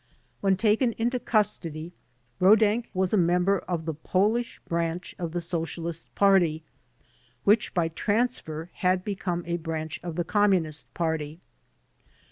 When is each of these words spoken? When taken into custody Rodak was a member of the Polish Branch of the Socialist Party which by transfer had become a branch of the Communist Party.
When 0.39 0.57
taken 0.57 0.93
into 0.93 1.19
custody 1.19 1.93
Rodak 2.39 2.89
was 2.91 3.13
a 3.13 3.17
member 3.17 3.59
of 3.59 3.85
the 3.85 3.93
Polish 3.93 4.57
Branch 4.67 5.13
of 5.19 5.31
the 5.31 5.41
Socialist 5.41 6.09
Party 6.15 6.63
which 7.43 7.75
by 7.75 7.87
transfer 7.87 8.71
had 8.73 9.03
become 9.03 9.43
a 9.45 9.57
branch 9.57 9.99
of 10.01 10.15
the 10.15 10.23
Communist 10.25 10.91
Party. 10.95 11.39